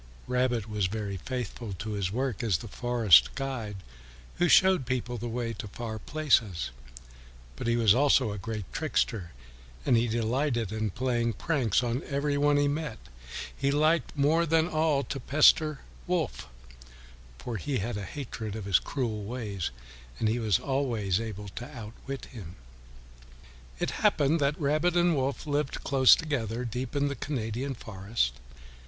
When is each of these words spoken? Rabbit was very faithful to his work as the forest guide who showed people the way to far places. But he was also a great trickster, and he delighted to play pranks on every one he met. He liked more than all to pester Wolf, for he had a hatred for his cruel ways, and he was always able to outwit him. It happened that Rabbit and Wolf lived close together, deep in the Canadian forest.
Rabbit 0.25 0.67
was 0.67 0.87
very 0.87 1.17
faithful 1.17 1.73
to 1.73 1.91
his 1.91 2.11
work 2.11 2.41
as 2.41 2.57
the 2.57 2.67
forest 2.67 3.35
guide 3.35 3.77
who 4.37 4.49
showed 4.49 4.87
people 4.87 5.19
the 5.19 5.29
way 5.29 5.53
to 5.53 5.67
far 5.67 5.99
places. 5.99 6.71
But 7.55 7.67
he 7.67 7.75
was 7.75 7.93
also 7.93 8.31
a 8.31 8.39
great 8.39 8.65
trickster, 8.73 9.29
and 9.85 9.95
he 9.95 10.07
delighted 10.07 10.69
to 10.69 10.89
play 10.89 11.31
pranks 11.33 11.83
on 11.83 12.01
every 12.05 12.35
one 12.35 12.57
he 12.57 12.67
met. 12.67 12.97
He 13.55 13.69
liked 13.69 14.17
more 14.17 14.47
than 14.47 14.67
all 14.67 15.03
to 15.03 15.19
pester 15.19 15.81
Wolf, 16.07 16.47
for 17.37 17.57
he 17.57 17.77
had 17.77 17.95
a 17.95 18.03
hatred 18.03 18.53
for 18.55 18.61
his 18.63 18.79
cruel 18.79 19.23
ways, 19.25 19.69
and 20.17 20.27
he 20.27 20.39
was 20.39 20.57
always 20.57 21.19
able 21.21 21.49
to 21.49 21.77
outwit 21.77 22.25
him. 22.25 22.55
It 23.77 23.91
happened 24.01 24.39
that 24.41 24.59
Rabbit 24.59 24.97
and 24.97 25.15
Wolf 25.15 25.45
lived 25.45 25.83
close 25.83 26.15
together, 26.15 26.65
deep 26.65 26.95
in 26.95 27.07
the 27.07 27.15
Canadian 27.15 27.75
forest. 27.75 28.33